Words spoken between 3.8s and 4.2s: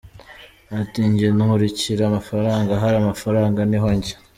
njya.